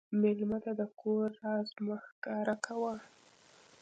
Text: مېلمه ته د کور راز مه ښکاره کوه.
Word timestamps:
مېلمه 0.21 0.57
ته 0.65 0.71
د 0.79 0.81
کور 1.01 1.29
راز 1.41 1.69
مه 1.85 1.97
ښکاره 2.05 2.55
کوه. 2.65 2.93